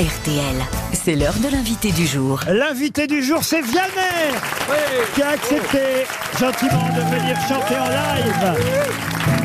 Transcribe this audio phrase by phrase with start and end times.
[0.00, 0.56] RTL.
[0.94, 2.40] C'est l'heure de l'invité du jour.
[2.48, 4.32] L'invité du jour, c'est Vianney
[5.14, 6.06] qui a accepté
[6.40, 8.56] gentiment de venir chanter en live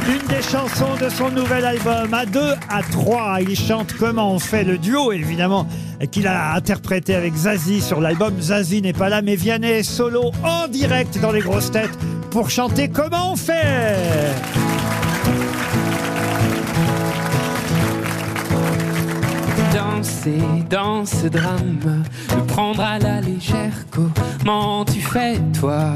[0.08, 2.14] une des chansons de son nouvel album.
[2.14, 5.68] À deux, à trois, il chante Comment on fait le duo, évidemment,
[6.10, 8.40] qu'il a interprété avec Zazie sur l'album.
[8.40, 11.98] Zazie n'est pas là, mais Vianney est solo en direct dans les grosses têtes
[12.32, 14.32] pour chanter Comment on fait
[20.06, 22.04] danser dans ce drame,
[22.36, 23.74] le prendre à la légère.
[23.90, 25.94] Comment tu fais, toi,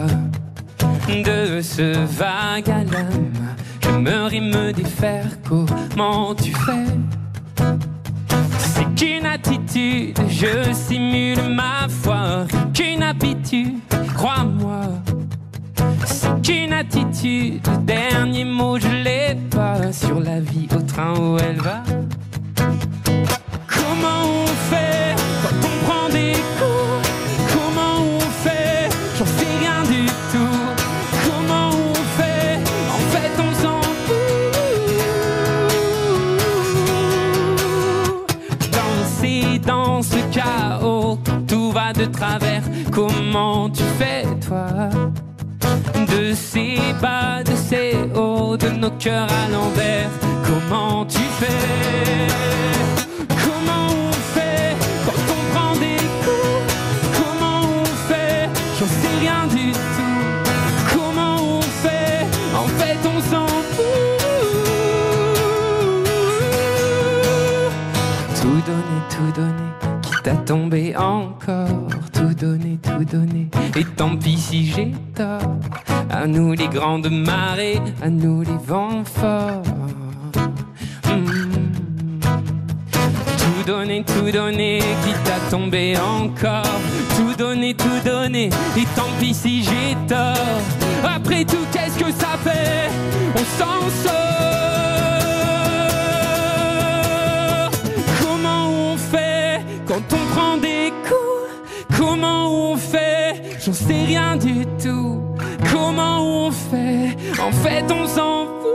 [1.09, 3.33] de ce vague à l'âme
[3.81, 5.25] J'aimerais me défaire.
[5.47, 6.87] Comment tu fais?
[8.57, 12.45] C'est qu'une attitude, je simule ma foi.
[12.73, 13.77] Qu'une habitude,
[14.15, 14.81] crois-moi.
[16.05, 19.91] C'est qu'une attitude, dernier mot, je l'ai pas.
[19.91, 21.83] Sur la vie au train où elle va.
[48.79, 50.09] Nos cœurs à l'envers.
[50.45, 51.47] Comment tu fais?
[53.27, 56.63] Comment on fait quand on prend des coups?
[57.19, 58.49] Comment on fait?
[58.79, 60.19] J'en sais rien du tout.
[60.93, 62.25] Comment on fait?
[62.55, 63.85] En fait, on s'en fout.
[68.41, 69.69] Tout donner, tout donner,
[70.01, 71.87] quitte à tomber encore.
[72.13, 73.49] Tout donner, tout donner.
[73.75, 74.93] Et tant pis si j'ai.
[76.21, 79.63] À nous les grandes marées, à nous les vents forts.
[81.05, 81.25] Hmm.
[83.37, 86.81] Tout donner, tout donner, quitte à tomber encore.
[87.15, 90.35] Tout donner, tout donner, et tant pis si j'ai tort.
[91.05, 92.89] Après tout, qu'est-ce que ça fait?
[93.35, 94.11] On s'en sort.
[98.21, 101.49] Comment on fait quand on prend des coups?
[101.97, 103.57] Comment on fait?
[103.65, 107.17] J'en sais rien du Comment on fait?
[107.37, 108.69] En fait, on s'en fout.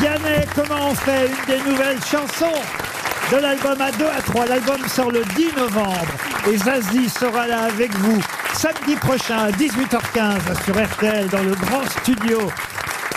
[0.00, 1.28] Vianney, comment on fait?
[1.28, 2.60] Une des nouvelles chansons
[3.30, 4.46] de l'album à 2 à 3.
[4.46, 6.06] L'album sort le 10 novembre
[6.50, 8.20] et Zazie sera là avec vous
[8.52, 12.50] samedi prochain à 18h15 sur RTL dans le grand studio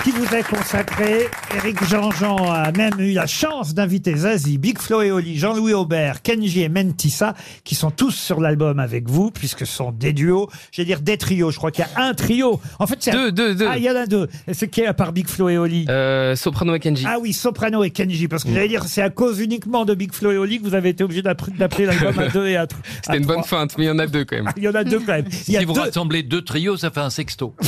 [0.03, 1.27] qui vous est consacré.
[1.57, 6.21] Eric Jean-Jean a même eu la chance d'inviter Zazie, Big Flo et Oli, Jean-Louis Aubert,
[6.21, 7.33] Kenji et Mentissa,
[7.63, 10.49] qui sont tous sur l'album avec vous, puisque ce sont des duos.
[10.71, 11.51] J'allais dire des trios.
[11.51, 12.59] Je crois qu'il y a un trio.
[12.79, 13.67] En fait, c'est Deux, deux, deux.
[13.69, 14.27] Ah, il y en a deux.
[14.53, 17.05] C'est qui à part Big Flo et Oli Euh, Soprano et Kenji.
[17.07, 20.13] Ah oui, Soprano et Kenji, parce que j'allais dire, c'est à cause uniquement de Big
[20.13, 22.65] Flo et Oli que vous avez été obligé d'appre- d'appeler l'album à deux et à,
[22.65, 23.59] tr- à C'était une bonne trois.
[23.59, 24.47] feinte, mais il y en a deux quand même.
[24.47, 25.25] Ah, Il y en a deux quand même.
[25.47, 27.53] Il y a Si vous deux, rassemblez deux trios, ça fait un sexto.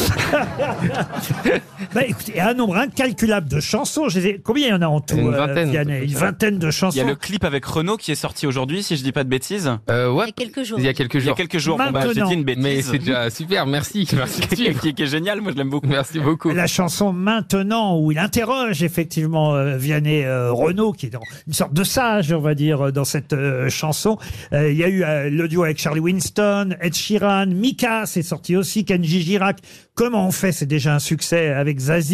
[1.94, 4.10] bah, écoutez, il y a un nombre incalculable de chansons.
[4.10, 5.70] Je les ai- Combien il y en a en tout Une euh, vingtaine.
[5.72, 6.96] Vianney Une vingtaine de chansons.
[6.96, 9.24] Il y a le clip avec Renault qui est sorti aujourd'hui, si je dis pas
[9.24, 9.72] de bêtises.
[9.90, 10.26] Euh, ouais.
[10.26, 10.80] Il y a quelques jours.
[10.80, 11.36] Il y a quelques Il y a jours.
[11.36, 11.78] quelques jours.
[11.78, 12.28] Bon, bah, j'ai Maintenant.
[12.28, 12.64] dit une bêtise.
[12.64, 14.08] Mais c'est déjà super, merci.
[14.16, 14.82] Merci de qui, suivre.
[14.82, 15.88] qui- qui est génial, moi je l'aime beaucoup.
[15.88, 16.52] Merci beaucoup.
[16.52, 21.54] La chanson Maintenant, où il interroge effectivement euh, Vianney euh, Renault, qui est dans une
[21.54, 24.18] sorte de sage, on va dire, euh, dans cette euh, chanson.
[24.54, 28.22] Euh, il y a eu euh, le duo avec Charlie Winston, Ed Sheeran, Mika, c'est
[28.22, 29.58] sorti aussi, Kenji Girac.
[29.94, 30.52] Comment on fait?
[30.52, 32.11] C'est déjà un succès avec Zazie.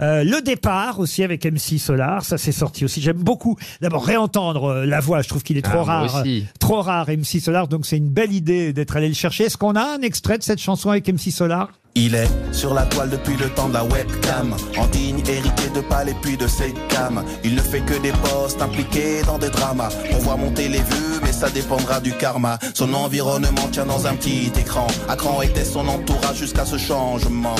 [0.00, 3.00] Euh, le départ aussi avec MC Solar, ça c'est sorti aussi.
[3.00, 5.22] J'aime beaucoup d'abord réentendre euh, la voix.
[5.22, 6.46] Je trouve qu'il est trop Ah, moi rare, aussi.
[6.60, 7.68] trop rare MC Solar.
[7.68, 9.44] Donc c'est une belle idée d'être allé le chercher.
[9.44, 11.70] Est-ce qu'on a un extrait de cette chanson avec MC Solar?
[11.94, 15.80] Il est sur la toile depuis le temps de la webcam En digne héritier de
[15.80, 19.88] palais puis de ses cams Il ne fait que des postes impliqués dans des dramas
[20.12, 24.14] On voit monter les vues mais ça dépendra du karma Son environnement tient dans un
[24.14, 27.56] petit écran Accran était son entourage jusqu'à ce changement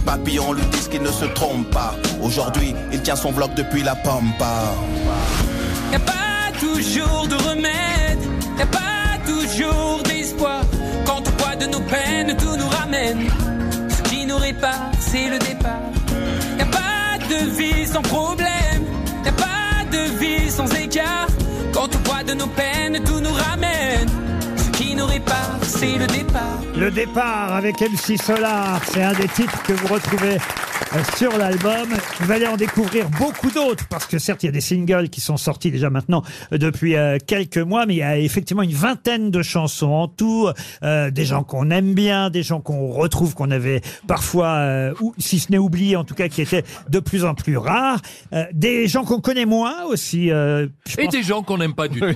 [0.00, 3.82] Les papillons lui disent qu'il ne se trompe pas Aujourd'hui il tient son vlog depuis
[3.82, 4.72] la pampa
[5.92, 8.18] Y a pas toujours de remède,
[8.58, 10.62] y a pas toujours d'espoir.
[11.04, 13.28] Quand au poids de nos peines tout nous ramène,
[13.88, 15.90] ce qui nous répare, c'est le départ.
[16.58, 18.82] Y a pas de vie sans problème,
[19.24, 21.28] y a pas de vie sans écart.
[21.74, 22.99] Quand au poids de nos peines
[25.24, 26.58] départ, c'est le départ.
[26.76, 31.88] Le départ avec MC Solar, c'est un des titres que vous retrouvez euh, sur l'album.
[32.20, 35.20] Vous allez en découvrir beaucoup d'autres parce que certes il y a des singles qui
[35.20, 36.22] sont sortis déjà maintenant
[36.52, 40.08] euh, depuis euh, quelques mois, mais il y a effectivement une vingtaine de chansons en
[40.08, 40.48] tout,
[40.82, 45.14] euh, des gens qu'on aime bien, des gens qu'on retrouve qu'on avait parfois, euh, ou
[45.18, 48.00] si ce n'est oublié en tout cas, qui étaient de plus en plus rares,
[48.32, 50.30] Euh, des gens qu'on connaît moins aussi.
[50.30, 50.66] euh,
[50.98, 52.06] Et pense- des gens qu'on n'aime pas du tout.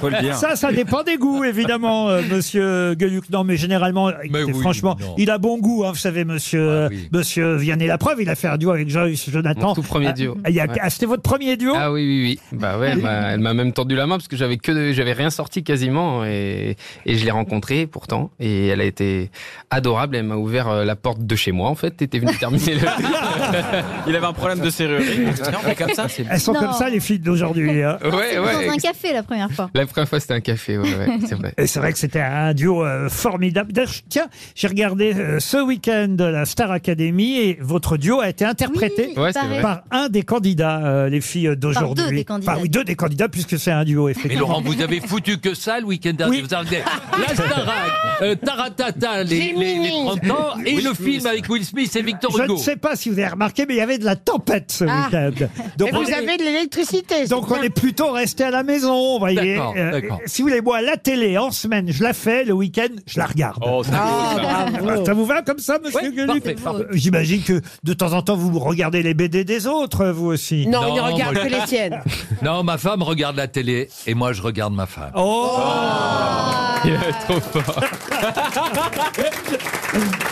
[0.00, 0.34] Faut le dire.
[0.36, 3.30] Ça, ça dépend des goûts, évidemment, euh, monsieur Gueluc.
[3.30, 5.14] Non, mais généralement, écoutez, oui, franchement, non.
[5.18, 7.08] il a bon goût, hein, vous savez, monsieur, Ah oui.
[7.12, 7.86] monsieur Vianney.
[7.86, 9.68] La preuve, il a fait un duo avec Joyce Jonathan.
[9.68, 10.36] Mon tout premier Ah, duo.
[10.48, 10.78] il y a- Ouais.
[10.80, 11.72] ah, C'était votre premier duo?
[11.76, 12.22] Ah oui, oui,
[12.52, 12.58] oui.
[12.58, 15.12] Bah ouais, elle m'a- elle m'a même tendu la main parce que j'avais que, j'avais
[15.12, 19.30] rien sorti quasiment et, et je l'ai rencontrée pourtant et elle a été
[19.70, 20.16] adorable.
[20.16, 21.90] Elle m'a ouvert euh, la porte de chez moi en fait.
[21.90, 22.80] T'étais venu terminer le.
[24.06, 25.26] Il avait un problème de serrurerie.
[25.34, 26.60] Tiens, on fait comme ça, c'est Elles sont Non.
[26.60, 27.82] comme ça, les filles d'aujourd'hui.
[27.82, 27.98] hein.
[28.04, 28.68] Ouais, Dans ouais.
[28.68, 29.70] un café la première fois.
[29.74, 31.54] La première fois c'était un café, ouais, ouais, c'est vrai.
[31.58, 33.72] Et c'est vrai que c'était un duo euh, formidable.
[33.72, 38.44] D'ailleurs, tiens, j'ai regardé euh, ce week-end la Star Academy et votre duo a été
[38.44, 39.52] interprété Oui, Ouais, c'est pareil.
[39.54, 39.62] vrai.
[39.62, 42.04] par un des candidats, euh, les filles d'aujourd'hui.
[42.04, 42.52] deux des candidats.
[42.52, 44.40] Par- oui, deux des candidats, puisque c'est un duo, Mais effectivement.
[44.48, 46.36] Laurent, vous avez foutu que ça le week-end dernier.
[46.36, 46.42] Oui.
[46.46, 46.84] Vous avez regardé
[47.18, 47.90] la Starac,
[48.22, 52.30] euh, Taratata, les, les, les 30 ans, et le film avec Will Smith et Victor
[52.36, 52.54] Je Hugo.
[52.54, 54.84] ne sais pas si vous avez remarqué, mais il y avait de la tempête ce
[54.88, 55.06] Ah.
[55.06, 55.46] week-end.
[55.76, 57.26] Donc, on vous est- avez de l'électricité.
[57.26, 59.54] donc on est plutôt resté à la maison, vous voyez.
[59.56, 60.20] D'accord, Euh, d'accord.
[60.26, 63.26] si vous voulez, moi, la télé, en semaine, je la fais, le week-end, je la
[63.26, 63.58] regarde.
[63.62, 64.66] Oh, c'est beau, ça.
[64.88, 66.82] Ah, ça vous va comme ça, monsieur Ouais, Gueluc parfait, parfait.
[66.84, 70.66] Euh, J'imagine que de temps en temps, vous regardez les BD des autres, vous aussi.
[70.66, 72.02] Non, il ne Non, regarde moi, que les siennes.
[72.42, 75.10] Non, ma femme regarde la télé et moi je regarde ma femme.
[75.14, 75.58] Oh
[76.84, 77.80] Il est trop fort.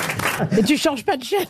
[0.58, 1.46] Et tu changes pas de chaîne.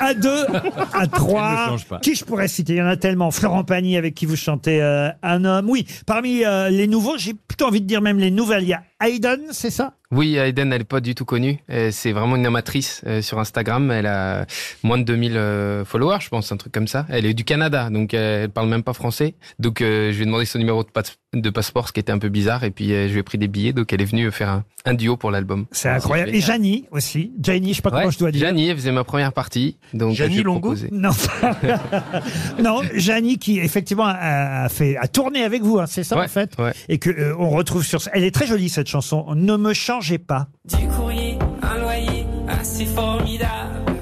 [0.00, 0.46] À deux,
[0.92, 1.68] à trois.
[1.68, 1.98] change pas.
[1.98, 2.74] Qui je pourrais citer?
[2.74, 3.30] Il y en a tellement.
[3.30, 5.68] Florent Pagny avec qui vous chantez euh, Un homme.
[5.68, 8.62] Oui, parmi euh, les nouveaux, j'ai plutôt envie de dire même les nouvelles.
[8.62, 9.94] Il y a Hayden, c'est ça?
[10.12, 11.60] Oui, Aiden, elle est pas du tout connue.
[11.70, 13.92] Euh, C'est vraiment une amatrice euh, sur Instagram.
[13.92, 14.44] Elle a
[14.82, 17.06] moins de 2000 euh, followers, je pense, un truc comme ça.
[17.10, 19.34] Elle est du Canada, donc elle parle même pas français.
[19.60, 22.10] Donc euh, je lui ai demandé son numéro de, pas- de passeport, ce qui était
[22.10, 22.64] un peu bizarre.
[22.64, 24.64] Et puis euh, je lui ai pris des billets, donc elle est venue faire un,
[24.84, 25.66] un duo pour l'album.
[25.70, 26.34] C'est incroyable.
[26.34, 27.30] Et Janie aussi.
[27.40, 28.40] Janie, je sais pas comment je dois dire.
[28.40, 29.78] Janie, elle faisait ma première partie.
[29.94, 30.74] Donc Janie Longo?
[30.90, 31.10] Non,
[32.60, 36.24] non, Janie qui effectivement a, a fait a tourné avec vous, hein, c'est ça Ouais,
[36.24, 36.72] en fait, ouais.
[36.88, 38.00] et que euh, on retrouve sur.
[38.12, 39.24] Elle est très jolie cette chanson.
[39.34, 40.48] Ne me changez pas.
[40.64, 43.94] Du courrier, un loyer assez formidable.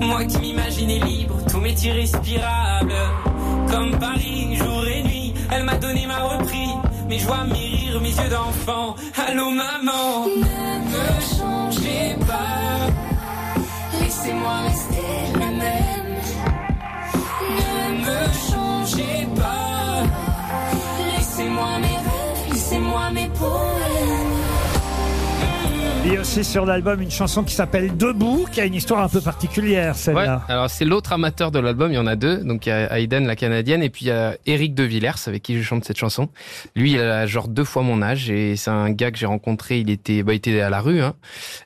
[0.00, 2.92] Moi qui m'imaginais libre, tout m'est irrespirable.
[3.70, 6.68] Comme Paris, jour et nuit, elle m'a donné ma repris.
[7.08, 8.96] Mes joies, mes rires, mes yeux d'enfant.
[9.28, 12.90] Allô maman, ne me changez pas.
[14.00, 15.25] Laissez-moi rester
[22.66, 24.25] laissez-moi mes poèmes.
[26.08, 29.02] Il y a aussi sur l'album une chanson qui s'appelle Debout, qui a une histoire
[29.02, 30.44] un peu particulière Ouais, celle-là.
[30.48, 32.44] alors c'est l'autre amateur de l'album, il y en a deux.
[32.44, 35.26] Donc il y a Aiden, la canadienne, et puis il y a Eric De Villers,
[35.26, 36.28] avec qui je chante cette chanson.
[36.76, 39.80] Lui, il a genre deux fois mon âge, et c'est un gars que j'ai rencontré,
[39.80, 41.14] il était, bah, il était à la rue, hein,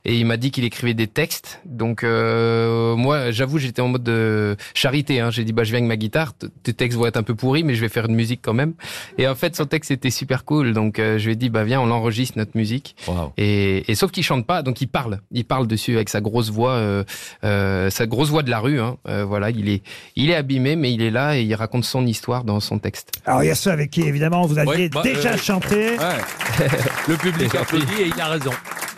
[0.07, 1.61] et il m'a dit qu'il écrivait des textes.
[1.67, 5.21] Donc euh, moi, j'avoue, j'étais en mode de charité.
[5.21, 5.31] Hein.
[5.31, 6.33] J'ai dit, bah je viens avec ma guitare,
[6.63, 8.73] tes textes vont être un peu pourris, mais je vais faire une musique quand même.
[9.19, 11.65] Et en fait, son texte était super cool, donc euh, je lui ai dit, bah
[11.65, 12.97] viens, on enregistre notre musique.
[13.07, 13.35] Wow.
[13.37, 15.19] Et, et sauf qu'il chante pas, donc il parle.
[15.33, 17.03] Il parle dessus avec sa grosse voix, euh,
[17.43, 18.81] euh, sa grosse voix de la rue.
[18.81, 18.97] Hein.
[19.09, 19.83] Euh, voilà, il est,
[20.15, 23.11] il est abîmé, mais il est là et il raconte son histoire dans son texte.
[23.27, 25.99] Alors il y a ceux avec qui évidemment vous aviez Ouais, bah, déjà euh, chanté.
[25.99, 26.69] Ouais.
[27.09, 28.53] Le public applaudit et il a raison.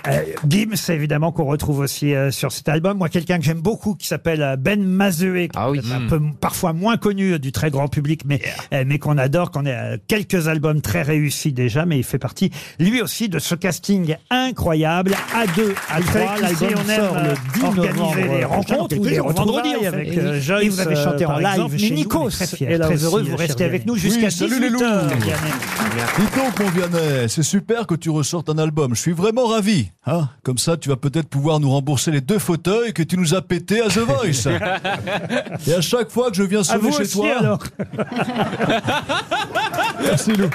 [0.08, 2.98] Euh, Gims évidemment qu'on retrouve aussi euh, sur cet album.
[2.98, 5.78] Moi quelqu'un que j'aime beaucoup qui s'appelle euh, Ben Mazeué, qui Ah oui.
[5.78, 8.40] est un peu parfois moins connu euh, du très grand public, mais
[8.72, 12.18] euh, mais qu'on adore, qu'on a euh, quelques albums très réussis déjà, mais il fait
[12.18, 16.36] partie lui aussi de ce casting incroyable à deux, à trois.
[16.40, 19.02] L'album Ici, on aime sort le euh, 10 organiser novembre les prochain, rencontres, donc ou
[19.04, 20.64] retrouvailles vendredi, en avec euh, Joyce.
[20.64, 22.30] et vous avez chanté euh, en par live exemple, chez mais nous, Nikos on est
[22.32, 24.68] très fiers, est là très aussi, heureux vous restez avec nous jusqu'à Oui, salut les
[24.68, 24.82] 18 loups.
[24.82, 25.06] heures.
[25.06, 28.94] Dis donc, mon Vianney, c'est super que tu ressortes un album.
[28.96, 29.91] Je suis vraiment ravi.
[30.06, 33.34] Hein Comme ça, tu vas peut-être pouvoir nous rembourser les deux fauteuils que tu nous
[33.34, 34.48] as pétés à The Voice.
[35.66, 37.62] Et à chaque fois que je viens vous chez aussi, toi, alors.
[40.02, 40.50] Merci Lou.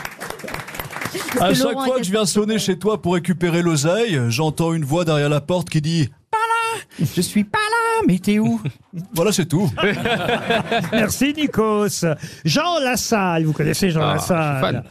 [1.39, 4.73] À que chaque Laurent fois que je viens sonner chez toi pour récupérer l'oseille, j'entends
[4.73, 6.09] une voix derrière la porte qui dit
[6.99, 8.61] Je suis pas là, mais t'es où?
[9.13, 9.71] Voilà, c'est tout.
[10.91, 12.05] Merci Nikos.
[12.43, 14.83] Jean Lassalle, vous connaissez Jean Ah, je suis Lassalle fan.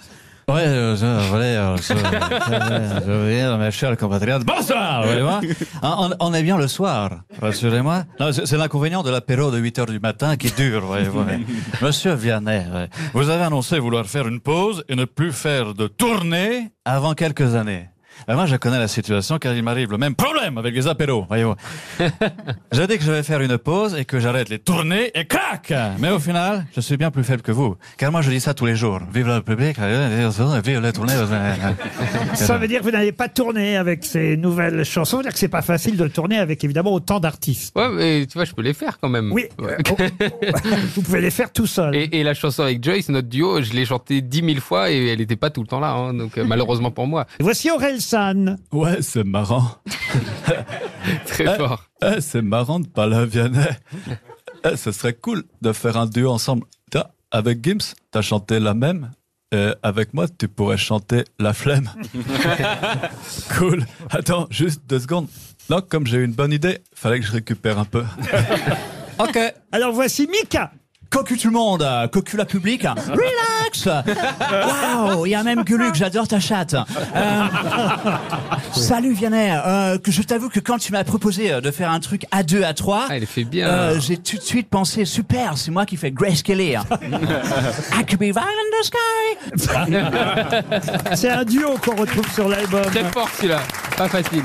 [0.49, 4.45] Ouais, euh, je voulais, euh, je, je viens, mes chers compatriotes.
[4.45, 5.41] Bonsoir, voyez-moi.
[5.83, 7.11] Ah, On, on est bien le soir,
[7.43, 8.05] rassurez-moi.
[8.31, 11.25] C'est l'inconvénient de l'apéro de 8 heures du matin qui dure, voyez-vous.
[11.83, 12.63] Monsieur Vianney,
[13.13, 17.57] vous avez annoncé vouloir faire une pause et ne plus faire de tournée avant quelques
[17.57, 17.89] années.
[18.27, 21.25] Ben moi, je connais la situation car il m'arrive le même problème avec les apéros,
[21.29, 21.55] voyez-vous.
[22.73, 25.73] J'ai dit que je vais faire une pause et que j'arrête les tournées et crac
[25.99, 27.77] Mais au final, je suis bien plus faible que vous.
[27.97, 29.01] Car moi, je dis ça tous les jours.
[29.13, 31.15] Vive la République, vive les tournées.
[32.35, 35.07] Ça veut dire que vous n'avez pas tourné avec ces nouvelles chansons.
[35.07, 37.75] Ça veut dire que c'est pas facile de tourner avec évidemment autant d'artistes.
[37.77, 39.33] Ouais, mais tu vois, je peux les faire quand même.
[39.33, 39.47] Oui.
[39.59, 39.77] Ouais.
[40.95, 41.95] Vous pouvez les faire tout seul.
[41.95, 45.07] Et, et la chanson avec Joyce, notre duo, je l'ai chantée dix mille fois et
[45.07, 47.27] elle n'était pas tout le temps là, hein, donc euh, malheureusement pour moi.
[47.41, 48.01] Voici Aurel
[48.73, 49.65] Ouais, c'est marrant.
[51.27, 51.85] Très Eh, fort.
[52.03, 53.67] eh, c'est marrant de parler à Vianney.
[54.65, 56.65] Eh, ce serait cool de faire un duo ensemble.
[56.91, 59.11] Tiens, avec Gims, t'as chanté la même.
[59.53, 61.91] Et avec moi, tu pourrais chanter la flemme.
[63.59, 63.85] cool.
[64.11, 65.29] Attends, juste deux secondes.
[65.71, 68.05] Non, comme j'ai eu une bonne idée, fallait que je récupère un peu.
[69.19, 69.39] ok.
[69.73, 70.73] Alors voici Mika.
[71.11, 72.83] Cocu tout le monde, euh, cocu la public.
[72.83, 73.87] Relax
[75.07, 76.75] Waouh, il y a même Guluc, j'adore ta chatte.
[76.75, 77.45] Euh,
[78.75, 82.27] salut Vianney, euh, que je t'avoue que quand tu m'as proposé de faire un truc
[82.33, 83.69] à deux, à trois, Ah, elle fait bien.
[83.69, 86.73] euh, j'ai tout de suite pensé, super, c'est moi qui fais Grace Kelly.
[86.73, 86.79] I
[88.05, 88.97] could be right in the sky.
[91.15, 92.83] C'est un duo qu'on retrouve sur l'album.
[92.87, 93.61] Très fort celui-là,
[93.97, 94.43] pas facile.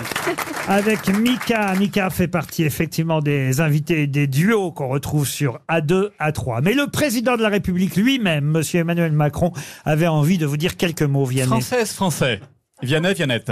[0.67, 1.73] Avec Mika.
[1.77, 6.50] Mika fait partie effectivement des invités des duos qu'on retrouve sur A2, A3.
[6.61, 9.53] Mais le président de la République lui-même, monsieur Emmanuel Macron,
[9.85, 11.47] avait envie de vous dire quelques mots, Vianney.
[11.47, 12.41] Française, français.
[12.81, 13.51] Vianney, Viannette.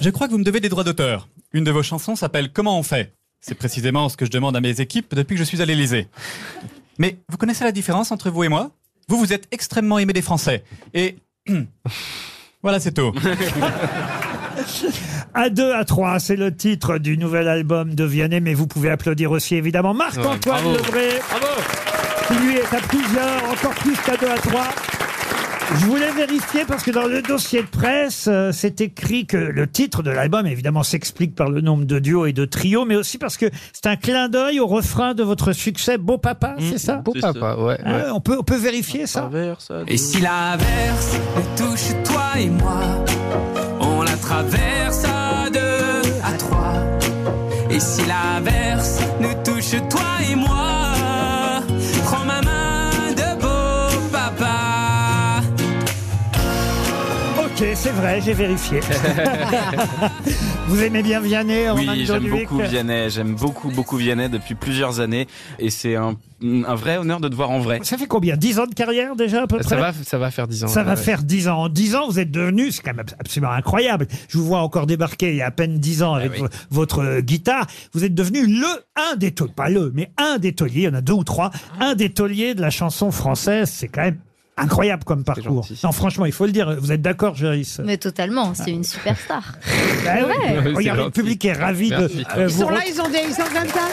[0.00, 1.28] je crois que vous me devez des droits d'auteur.
[1.52, 3.14] Une de vos chansons s'appelle Comment on fait?
[3.40, 6.08] C'est précisément ce que je demande à mes équipes depuis que je suis à l'Élysée.
[6.98, 8.70] Mais vous connaissez la différence entre vous et moi?
[9.08, 10.62] Vous, vous êtes extrêmement aimé des Français.
[10.94, 11.16] Et.
[12.62, 13.12] voilà, c'est tout.
[15.34, 19.54] A2, A3, c'est le titre du nouvel album de Vianney, mais vous pouvez applaudir aussi
[19.56, 20.72] évidemment Marc-Antoine bravo.
[20.72, 21.08] Lebré,
[22.28, 24.60] qui lui est à plusieurs, encore plus qu'A2, A3.
[25.74, 29.66] Je voulais vérifier parce que dans le dossier de presse, euh, c'est écrit que le
[29.66, 33.16] titre de l'album, évidemment, s'explique par le nombre de duos et de trios, mais aussi
[33.16, 36.96] parce que c'est un clin d'œil au refrain de votre succès Beau Papa, c'est ça?
[36.96, 37.78] Beau papa, ouais.
[37.86, 38.02] Ouais.
[38.12, 39.30] on, peut, on peut vérifier ça?
[39.88, 42.80] Et si l'averse nous touche toi et moi,
[43.80, 45.04] on la traverse
[47.82, 51.60] si l'averse nous touche toi et moi,
[52.04, 55.40] prends ma main de beau papa.
[57.38, 58.80] Ok, c'est vrai, j'ai vérifié.
[60.72, 63.10] vous aimez bien Vianney, Oui, j'aime beaucoup Vianney.
[63.10, 65.26] J'aime beaucoup, beaucoup Vianney depuis plusieurs années.
[65.58, 67.80] Et c'est un, un vrai honneur de te voir en vrai.
[67.82, 70.30] Ça fait combien 10 ans de carrière déjà à peu Ça près va, ça va
[70.30, 70.68] faire dix ans.
[70.68, 70.96] Ça va ouais.
[70.96, 71.58] faire 10 ans.
[71.64, 74.06] En 10 ans, vous êtes devenu, c'est quand même absolument incroyable.
[74.28, 76.40] Je vous vois encore débarquer il y a à peine 10 ans avec Ah oui.
[76.42, 77.66] vo- votre euh, guitare.
[77.92, 80.88] Vous êtes devenu le, un des tauliers, pas le, mais un des tauliers, il y
[80.88, 81.50] en a deux ou trois,
[81.80, 83.70] un des tauliers de la chanson française.
[83.70, 84.18] C'est quand même
[84.62, 85.66] incroyable comme parcours.
[85.84, 86.76] Non, franchement, il faut le dire.
[86.80, 87.80] Vous êtes d'accord, Joris?
[87.84, 89.42] Mais totalement, c'est une superstar.
[90.04, 90.24] Bah oui.
[90.26, 90.60] Ouais.
[90.64, 93.20] C'est Regardez, le public est ravi de euh, Ils vous sont là, ils ont des,
[93.28, 93.86] ils sont comme ça.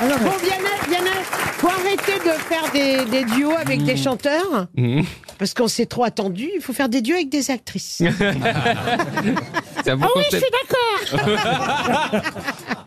[0.00, 1.10] bon, Vianney, Vianney,
[1.58, 5.04] faut arrêter de faire des, des duos avec des chanteurs, Mhm.
[5.38, 6.48] parce qu'on s'est trop attendu.
[6.54, 8.02] Il faut faire des duos avec des actrices.
[9.84, 10.46] Ah oui, je suis
[11.18, 12.22] d'accord.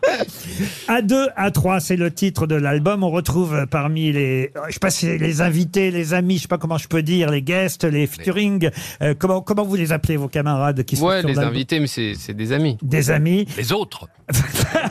[0.88, 3.02] A2, A3, c'est le titre de l'album.
[3.02, 6.58] On retrouve parmi les, je sais pas si les invités, les amis, je sais pas
[6.58, 8.70] comment je peux dire, les guests, les featuring.
[9.02, 11.80] euh, comment, comment vous les appelez, vos camarades qui sont Ouais, sur les l'album invités,
[11.80, 12.78] mais c'est c'est des amis.
[12.82, 13.46] Des amis.
[13.56, 14.08] Les autres.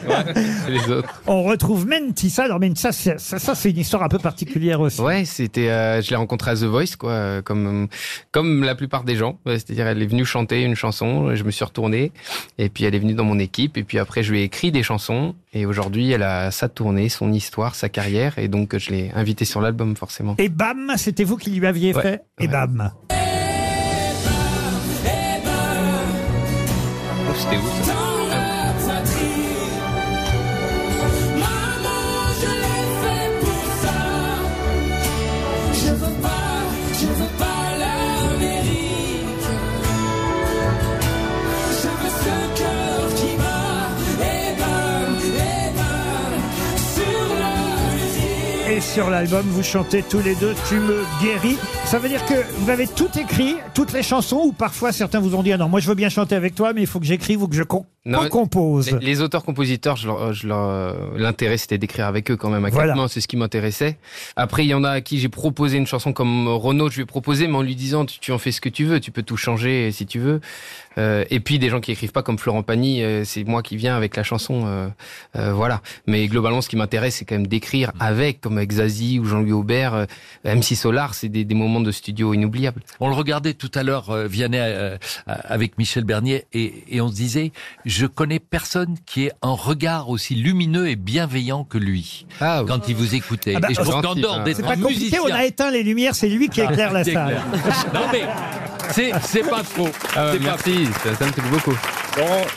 [0.07, 0.33] Ouais,
[0.65, 1.21] c'est les autres.
[1.27, 2.43] On retrouve Mentissa.
[2.43, 5.01] Alors Mentissa, c'est- ça, ça, c'est une histoire un peu particulière aussi.
[5.01, 7.87] Ouais, c'était, euh, je l'ai rencontrée à The Voice, quoi, euh, comme
[8.31, 9.39] comme la plupart des gens.
[9.45, 12.11] Ouais, C'est-à-dire, elle est venue chanter une chanson, je me suis retourné,
[12.57, 14.71] et puis elle est venue dans mon équipe, et puis après, je lui ai écrit
[14.71, 15.04] des chansons,
[15.53, 19.45] et aujourd'hui, elle a sa tournée, son histoire, sa carrière, et donc je l'ai invitée
[19.45, 20.35] sur l'album, forcément.
[20.37, 22.21] Et bam, c'était vous qui lui aviez Ouais, fait.
[22.39, 22.47] Et ouais.
[22.51, 22.91] bam.
[27.27, 28.14] Oh, C'était ça
[48.95, 51.57] sur l'album, vous chantez tous les deux Tu me guéris.
[51.83, 55.35] Ça veut dire que vous avez tout écrit, toutes les chansons, ou parfois certains vous
[55.35, 57.05] ont dit Ah non, moi je veux bien chanter avec toi, mais il faut que
[57.05, 58.91] j'écrive ou que je con- qu'on compose.
[58.91, 62.65] Les, les auteurs-compositeurs, je leur- je leur- euh, l'intérêt c'était d'écrire avec eux quand même
[62.65, 62.89] à Voilà.
[62.93, 63.97] quatre mains, c'est ce qui m'intéressait.
[64.35, 67.03] Après, il y en a à qui j'ai proposé une chanson comme Renaud, je lui
[67.03, 69.11] ai proposé, mais en lui disant tu, tu en fais ce que tu veux, tu
[69.11, 70.39] peux tout changer si tu veux.
[70.97, 73.75] Euh, et puis des gens qui écrivent pas comme Florent Pagny, euh, c'est moi qui
[73.75, 74.87] viens avec la chanson, euh,
[75.35, 75.81] euh, voilà.
[76.07, 79.51] Mais globalement, ce qui m'intéresse, c'est quand même d'écrire avec, comme avec Zazie ou Jean-Louis
[79.51, 80.05] Aubert, euh,
[80.45, 82.81] MC Solar, c'est des, des moments de studio inoubliables.
[83.01, 87.09] On le regardait tout à l'heure, euh, Vianney, euh, avec Michel Bernier, et, et on
[87.09, 87.51] se disait,
[87.95, 92.95] je connais personne qui ait un regard aussi lumineux et bienveillant que lui, quand il
[92.95, 93.53] vous écoutait.
[93.55, 96.27] Ah bah, et je qu'en dehors d'être pas compliqué, on a éteint les lumières, c'est
[96.27, 97.41] lui qui éclaire la salle.
[97.93, 98.23] non mais,
[98.91, 99.87] c'est, c'est pas faux.
[100.15, 101.77] Ah, C'est pas merci, ça, ça me touche beaucoup.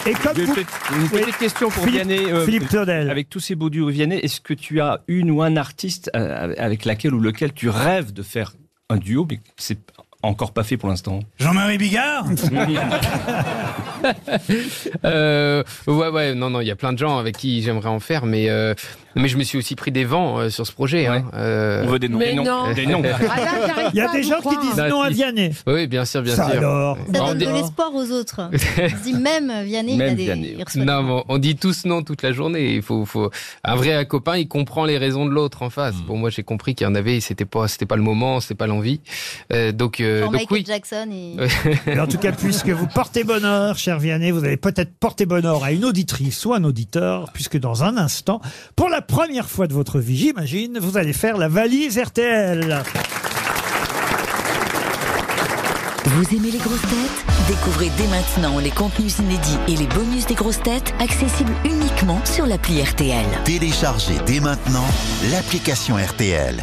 [0.06, 1.20] Et comme vous- une Oui.
[1.20, 2.30] petite question pour Philippe- Vianney.
[2.32, 3.08] euh, Philippe Claudel.
[3.10, 6.52] Avec tous ces beaux duos Vianney, est-ce que tu as une ou un artiste euh,
[6.58, 8.52] avec laquelle ou lequel tu rêves de faire
[8.90, 9.78] un duo, mais que c'est
[10.22, 11.20] encore pas fait pour l'instant?
[11.38, 12.26] Jean-Marie Bigard?
[15.04, 18.00] Euh, ouais, ouais, non, non, il y a plein de gens avec qui j'aimerais en
[18.00, 18.74] faire, mais euh,
[19.14, 21.06] mais je me suis aussi pris des vents euh, sur ce projet.
[21.06, 21.24] hein.
[21.34, 22.18] Euh, On veut des noms.
[22.18, 22.44] Mais Des noms.
[22.44, 22.72] non.
[22.72, 23.02] Des noms.
[23.04, 25.14] Ah là, Il y a des gens qui disent non à si.
[25.14, 25.50] Vianney.
[25.66, 26.58] Oui, bien sûr, bien Ça sûr.
[26.58, 28.40] alors Ça On donne de l'espoir aux autres.
[28.50, 30.24] On dit même Vianney, il, a Même des...
[30.24, 30.56] Vianney.
[30.74, 32.74] il Non, mais on dit tous non toute la journée.
[32.74, 33.30] Il faut, faut
[33.64, 35.94] un vrai copain, il comprend les raisons de l'autre en face.
[36.06, 38.54] Bon, moi j'ai compris qu'il y en avait, c'était pas, c'était pas le moment, c'était
[38.54, 39.00] pas l'envie.
[39.52, 40.64] Euh, donc, euh, donc Michael oui.
[40.66, 41.36] Jackson et...
[41.86, 45.64] Et en tout cas, puisque vous portez bonheur, cher Vianney, vous allez peut-être porter bonheur
[45.64, 48.42] à une auditrice ou un auditeur, puisque dans un instant,
[48.76, 52.82] pour la première fois de votre vie, j'imagine, vous allez faire la valise RTL.
[56.04, 57.24] Vous aimez les grosses têtes?
[57.48, 62.44] Découvrez dès maintenant les contenus inédits et les bonus des grosses têtes accessibles uniquement sur
[62.44, 63.24] l'appli RTL.
[63.46, 64.84] Téléchargez dès maintenant
[65.30, 66.62] l'application RTL.